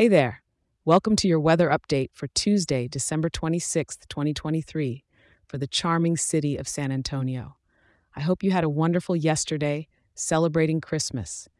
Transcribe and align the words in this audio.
Hey 0.00 0.08
there. 0.08 0.42
Welcome 0.86 1.14
to 1.16 1.28
your 1.28 1.40
weather 1.40 1.68
update 1.68 2.08
for 2.14 2.26
Tuesday, 2.28 2.88
December 2.88 3.28
26th, 3.28 4.08
2023, 4.08 5.04
for 5.46 5.58
the 5.58 5.66
charming 5.66 6.16
city 6.16 6.56
of 6.56 6.66
San 6.66 6.90
Antonio. 6.90 7.58
I 8.16 8.20
hope 8.20 8.42
you 8.42 8.50
had 8.50 8.64
a 8.64 8.70
wonderful 8.70 9.14
yesterday 9.14 9.88
celebrating 10.14 10.80
Christmas. 10.80 11.50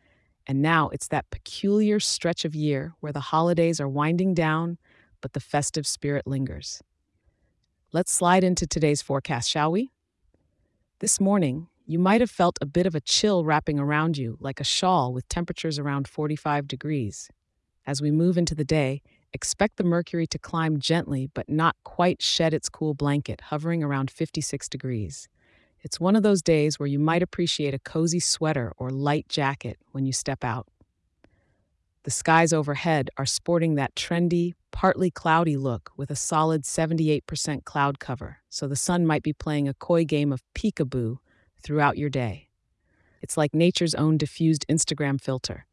And 0.47 0.63
now 0.63 0.89
it's 0.89 1.09
that 1.09 1.29
peculiar 1.29 2.01
stretch 2.01 2.47
of 2.47 2.55
year 2.55 2.95
where 3.01 3.13
the 3.13 3.21
holidays 3.21 3.79
are 3.79 3.87
winding 3.87 4.33
down, 4.33 4.79
but 5.21 5.35
the 5.35 5.41
festive 5.41 5.87
spirit 5.87 6.27
lingers. 6.27 6.81
Let's 7.93 8.11
slide 8.11 8.43
into 8.43 8.67
today's 8.67 9.03
forecast, 9.03 9.51
shall 9.51 9.71
we? 9.71 9.91
This 11.01 11.21
morning, 11.21 11.67
you 11.85 11.99
might 11.99 12.23
have 12.23 12.31
felt 12.31 12.59
a 12.63 12.65
bit 12.65 12.87
of 12.87 12.95
a 12.95 13.03
chill 13.03 13.45
wrapping 13.45 13.79
around 13.79 14.17
you, 14.17 14.39
like 14.41 14.61
a 14.61 14.65
shawl 14.65 15.13
with 15.13 15.29
temperatures 15.29 15.79
around 15.79 16.09
45 16.09 16.67
degrees. 16.67 17.29
As 17.87 18.03
we 18.03 18.11
move 18.11 18.37
into 18.37 18.55
the 18.55 18.65
day, 18.65 19.03
expect 19.33 19.77
the 19.77 19.85
mercury 19.85 20.27
to 20.27 20.39
climb 20.39 20.79
gently 20.79 21.29
but 21.33 21.49
not 21.49 21.77
quite 21.85 22.21
shed 22.21 22.53
its 22.53 22.69
cool 22.69 22.95
blanket, 22.95 23.41
hovering 23.43 23.83
around 23.83 24.11
56 24.11 24.69
degrees. 24.69 25.29
It's 25.83 25.99
one 25.99 26.15
of 26.15 26.23
those 26.23 26.43
days 26.43 26.79
where 26.79 26.87
you 26.87 26.99
might 26.99 27.23
appreciate 27.23 27.73
a 27.73 27.79
cozy 27.79 28.21
sweater 28.21 28.73
or 28.77 28.91
light 28.91 29.29
jacket 29.29 29.79
when 29.93 30.05
you 30.05 30.13
step 30.13 30.45
out. 30.45 30.69
The 32.03 32.11
skies 32.11 32.53
overhead 32.53 33.11
are 33.17 33.27
sporting 33.27 33.75
that 33.75 33.95
trendy, 33.95 34.55
partly 34.73 35.11
cloudy 35.11 35.57
look 35.57 35.91
with 35.97 36.11
a 36.11 36.17
solid 36.17 36.63
78% 36.63 37.65
cloud 37.65 37.99
cover, 37.99 38.39
so 38.49 38.67
the 38.67 38.77
sun 38.77 39.07
might 39.07 39.23
be 39.23 39.33
playing 39.33 39.69
a 39.69 39.75
coy 39.75 40.05
game 40.05 40.33
of 40.33 40.43
peekaboo 40.55 41.19
throughout 41.63 41.99
your 41.99 42.11
day. 42.11 42.49
It's 43.23 43.37
like 43.37 43.55
nature's 43.55 43.95
own 43.95 44.17
diffused 44.17 44.67
Instagram 44.69 45.21
filter 45.21 45.67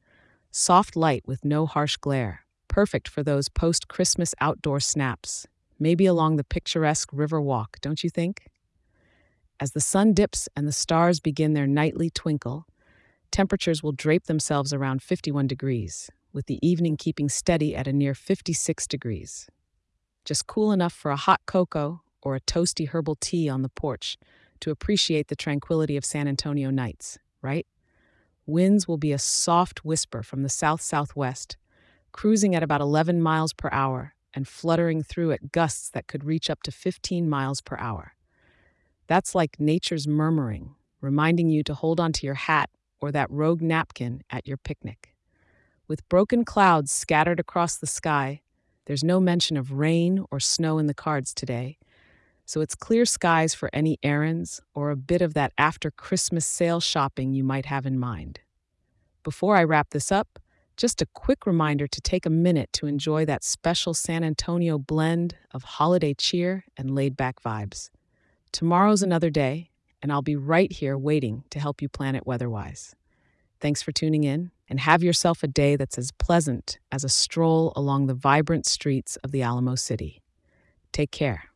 soft 0.57 0.95
light 0.95 1.21
with 1.27 1.45
no 1.45 1.67
harsh 1.67 1.97
glare, 1.97 2.41
perfect 2.67 3.07
for 3.07 3.21
those 3.21 3.47
post 3.47 3.88
Christmas 3.88 4.34
outdoor 4.41 4.80
snaps, 4.80 5.45
maybe 5.80 6.07
along 6.07 6.35
the 6.35 6.43
picturesque 6.43 7.09
river 7.13 7.39
walk, 7.39 7.77
don't 7.80 8.03
you 8.03 8.09
think? 8.09 8.47
As 9.59 9.72
the 9.72 9.81
sun 9.81 10.13
dips 10.13 10.50
and 10.55 10.67
the 10.67 10.72
stars 10.72 11.19
begin 11.19 11.53
their 11.53 11.67
nightly 11.67 12.09
twinkle, 12.09 12.66
temperatures 13.31 13.83
will 13.83 13.91
drape 13.91 14.25
themselves 14.25 14.73
around 14.73 15.03
51 15.03 15.45
degrees, 15.45 16.09
with 16.33 16.47
the 16.47 16.59
evening 16.67 16.97
keeping 16.97 17.30
steady 17.30 17.75
at 17.75 17.88
a 17.88 17.94
near 17.94 18.16
56 18.16 18.88
degrees. 18.88 19.47
Just 20.25 20.47
cool 20.47 20.72
enough 20.72 20.94
for 20.94 21.11
a 21.11 21.16
hot 21.16 21.41
cocoa 21.45 22.02
or 22.23 22.35
a 22.35 22.41
toasty 22.41 22.89
herbal 22.89 23.17
tea 23.19 23.47
on 23.47 23.61
the 23.61 23.69
porch 23.69 24.17
to 24.61 24.72
appreciate 24.72 25.28
the 25.28 25.35
tranquility 25.35 25.97
of 25.97 26.03
San 26.03 26.28
Antonio 26.28 26.72
nights, 26.72 27.19
right? 27.44 27.67
Winds 28.48 28.88
will 28.88 28.98
be 28.98 29.12
a 29.12 29.20
soft 29.20 29.84
whisper 29.84 30.23
from 30.23 30.42
the 30.42 30.50
south 30.50 30.81
southwest, 30.81 31.58
cruising 32.14 32.56
at 32.56 32.64
about 32.64 32.80
11 32.80 33.22
miles 33.22 33.52
per 33.52 33.70
hour 33.73 34.16
and 34.34 34.48
fluttering 34.48 35.03
through 35.03 35.34
at 35.34 35.52
gusts 35.52 35.90
that 35.90 36.08
could 36.08 36.23
reach 36.23 36.50
up 36.50 36.64
to 36.64 36.72
15 36.72 37.30
miles 37.30 37.59
per 37.59 37.75
hour. 37.78 38.14
That's 39.08 39.36
like 39.36 39.59
nature's 39.59 40.08
murmuring, 40.08 40.75
reminding 41.02 41.50
you 41.50 41.62
to 41.64 41.73
hold 41.73 42.00
onto 42.00 42.25
your 42.25 42.36
hat 42.36 42.70
or 43.02 43.12
that 43.12 43.30
rogue 43.30 43.62
napkin 43.62 44.23
at 44.30 44.48
your 44.48 44.58
picnic. 44.58 45.14
With 45.90 46.08
broken 46.08 46.45
clouds 46.45 46.92
scattered 46.92 47.42
across 47.42 47.75
the 47.75 47.86
sky, 47.86 48.42
there's 48.86 49.03
no 49.03 49.20
mention 49.20 49.58
of 49.58 49.73
rain 49.73 50.23
or 50.31 50.40
snow 50.40 50.78
in 50.78 50.88
the 50.88 50.94
cards 50.94 51.34
today, 51.34 51.78
so 52.48 52.62
it's 52.62 52.76
clear 52.76 53.06
skies 53.06 53.53
for 53.53 53.70
any 53.73 54.00
errands 54.02 54.62
or 54.73 54.90
a 54.90 54.95
bit 54.95 55.22
of 55.22 55.34
that 55.34 55.52
after 55.58 55.92
Christmas 55.92 56.45
sale 56.45 56.80
shopping 56.80 57.34
you 57.34 57.44
might 57.44 57.66
have 57.66 57.86
in 57.86 58.00
mind. 58.00 58.40
Before 59.23 59.58
I 59.58 59.66
wrap 59.66 59.90
this 59.90 60.14
up, 60.14 60.40
just 60.78 61.02
a 61.02 61.08
quick 61.08 61.45
reminder 61.45 61.88
to 61.88 62.00
take 62.00 62.25
a 62.25 62.30
minute 62.30 62.72
to 62.73 62.88
enjoy 62.88 63.25
that 63.25 63.44
special 63.44 63.94
San 63.94 64.23
Antonio 64.23 64.78
blend 64.78 65.36
of 65.52 65.64
holiday 65.64 66.14
cheer 66.14 66.64
and 66.78 66.95
laid 66.95 67.18
back 67.18 67.42
vibes. 67.44 67.90
Tomorrow's 68.53 69.03
another 69.03 69.30
day, 69.30 69.72
and 70.02 70.09
I'll 70.09 70.22
be 70.22 70.38
right 70.38 70.72
here 70.72 70.97
waiting 70.97 71.44
to 71.50 71.59
help 71.59 71.81
you 71.81 71.90
plan 71.90 72.16
it 72.16 72.25
weatherwise. 72.25 72.96
Thanks 73.59 73.81
for 73.81 73.91
tuning 73.91 74.24
in, 74.24 74.52
and 74.69 74.80
have 74.80 75.03
yourself 75.03 75.44
a 75.44 75.47
day 75.47 75.75
that's 75.75 75.97
as 75.97 76.12
pleasant 76.13 76.78
as 76.94 77.03
a 77.03 77.09
stroll 77.09 77.74
along 77.75 78.06
the 78.06 78.13
vibrant 78.13 78.66
streets 78.66 79.18
of 79.18 79.31
the 79.31 79.41
Alamo 79.41 79.75
City. 79.75 80.22
Take 80.94 81.12
care. 81.12 81.50